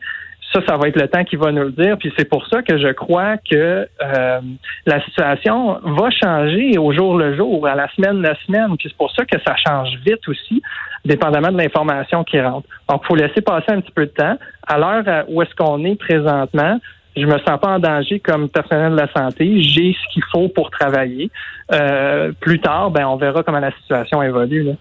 Ça, 0.54 0.60
ça 0.68 0.78
va 0.78 0.88
être 0.88 1.00
le 1.00 1.08
temps 1.08 1.24
qui 1.24 1.36
va 1.36 1.52
nous 1.52 1.64
le 1.64 1.72
dire. 1.72 1.98
Puis 1.98 2.14
c'est 2.18 2.30
pour 2.30 2.46
ça 2.48 2.62
que 2.62 2.78
je 2.78 2.92
crois 2.92 3.38
que 3.38 3.88
euh, 4.04 4.40
la 4.86 5.04
situation 5.06 5.80
va 5.84 6.10
changer 6.12 6.78
au 6.78 6.92
jour 6.94 7.18
le 7.18 7.36
jour, 7.36 7.66
à 7.68 7.76
la 7.76 7.88
semaine 7.94 8.22
le 8.22 8.36
semaine. 8.46 8.76
Puis 8.78 8.90
c'est 8.90 8.98
pour 8.98 9.12
ça 9.16 9.26
que 9.26 9.38
ça 9.46 9.56
change 9.56 9.90
vite 10.06 10.28
aussi, 10.28 10.62
dépendamment 11.06 11.52
de 11.52 11.58
l'information 11.58 12.24
qui 12.24 12.40
rentre. 12.42 12.68
Donc, 12.90 13.02
il 13.04 13.08
faut 13.08 13.16
laisser 13.16 13.42
passer 13.42 13.72
un 13.72 13.82
petit 13.82 13.92
peu 13.92 14.06
de 14.06 14.12
temps. 14.12 14.38
À 14.68 14.78
l'heure 14.78 15.04
euh, 15.08 15.24
où 15.30 15.42
est-ce 15.42 15.56
qu'on 15.56 15.84
est 15.86 15.96
présentement, 15.96 16.80
je 17.16 17.26
me 17.26 17.38
sens 17.40 17.60
pas 17.60 17.70
en 17.70 17.80
danger 17.80 18.20
comme 18.20 18.50
personnel 18.50 18.92
de 18.92 18.98
la 18.98 19.12
santé. 19.14 19.62
J'ai 19.62 19.94
ce 19.94 20.14
qu'il 20.14 20.24
faut 20.32 20.48
pour 20.50 20.70
travailler. 20.70 21.30
Euh, 21.72 22.32
plus 22.40 22.60
tard, 22.60 22.92
ben 22.92 23.06
on 23.06 23.18
verra 23.18 23.44
comment 23.44 23.60
la 23.60 23.72
situation 23.72 24.22
évolue. 24.22 24.64
Là. 24.64 24.74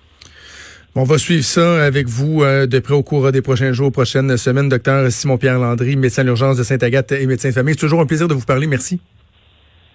On 0.96 1.04
va 1.04 1.18
suivre 1.18 1.44
ça 1.44 1.84
avec 1.84 2.08
vous 2.08 2.42
euh, 2.42 2.66
de 2.66 2.78
près 2.80 2.94
au 2.94 3.02
cours 3.02 3.30
des 3.30 3.42
prochains 3.42 3.72
jours, 3.72 3.92
prochaines 3.92 4.36
semaines. 4.36 4.68
Docteur 4.68 5.10
Simon-Pierre 5.10 5.58
Landry, 5.58 5.94
médecin 5.96 6.24
d'urgence 6.24 6.56
de 6.56 6.64
Sainte-Agathe 6.64 7.12
et 7.12 7.26
médecin 7.26 7.50
de 7.50 7.54
famille. 7.54 7.74
C'est 7.74 7.80
toujours 7.80 8.00
un 8.00 8.06
plaisir 8.06 8.26
de 8.26 8.34
vous 8.34 8.44
parler. 8.44 8.66
Merci. 8.66 9.00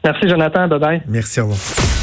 Merci, 0.03 0.29
Jonathan. 0.29 0.67
Bye 0.67 0.79
bye. 0.79 1.01
Merci, 1.07 1.41
au 1.41 1.47
revoir. 1.47 1.94